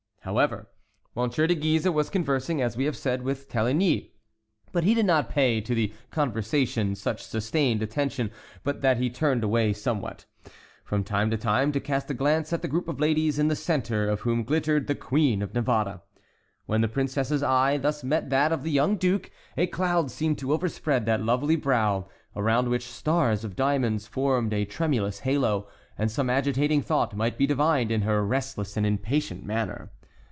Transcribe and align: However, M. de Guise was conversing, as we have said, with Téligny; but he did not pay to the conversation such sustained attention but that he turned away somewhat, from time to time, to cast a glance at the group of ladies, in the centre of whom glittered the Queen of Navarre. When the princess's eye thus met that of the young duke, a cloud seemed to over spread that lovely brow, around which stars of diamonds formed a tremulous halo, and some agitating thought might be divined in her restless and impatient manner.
However, 0.23 0.69
M. 1.17 1.29
de 1.31 1.55
Guise 1.55 1.89
was 1.89 2.11
conversing, 2.11 2.61
as 2.61 2.77
we 2.77 2.85
have 2.85 2.95
said, 2.95 3.23
with 3.23 3.49
Téligny; 3.49 4.11
but 4.71 4.83
he 4.83 4.93
did 4.93 5.07
not 5.07 5.31
pay 5.31 5.59
to 5.61 5.73
the 5.73 5.91
conversation 6.11 6.93
such 6.93 7.23
sustained 7.23 7.81
attention 7.81 8.29
but 8.63 8.81
that 8.81 8.97
he 8.97 9.09
turned 9.09 9.43
away 9.43 9.73
somewhat, 9.73 10.25
from 10.85 11.03
time 11.03 11.31
to 11.31 11.37
time, 11.37 11.71
to 11.71 11.79
cast 11.79 12.11
a 12.11 12.13
glance 12.13 12.53
at 12.53 12.61
the 12.61 12.67
group 12.67 12.87
of 12.87 12.99
ladies, 12.99 13.39
in 13.39 13.47
the 13.47 13.55
centre 13.55 14.07
of 14.07 14.19
whom 14.19 14.43
glittered 14.43 14.85
the 14.85 14.93
Queen 14.93 15.41
of 15.41 15.55
Navarre. 15.55 16.01
When 16.67 16.81
the 16.81 16.87
princess's 16.87 17.41
eye 17.41 17.77
thus 17.77 18.03
met 18.03 18.29
that 18.29 18.51
of 18.51 18.61
the 18.61 18.69
young 18.69 18.97
duke, 18.97 19.31
a 19.57 19.65
cloud 19.65 20.11
seemed 20.11 20.37
to 20.37 20.53
over 20.53 20.69
spread 20.69 21.07
that 21.07 21.23
lovely 21.23 21.55
brow, 21.55 22.07
around 22.35 22.69
which 22.69 22.85
stars 22.85 23.43
of 23.43 23.55
diamonds 23.55 24.05
formed 24.05 24.53
a 24.53 24.65
tremulous 24.65 25.21
halo, 25.21 25.67
and 25.97 26.11
some 26.11 26.29
agitating 26.29 26.83
thought 26.83 27.17
might 27.17 27.39
be 27.39 27.47
divined 27.47 27.91
in 27.91 28.03
her 28.03 28.23
restless 28.23 28.77
and 28.77 28.85
impatient 28.85 29.43
manner. 29.43 29.89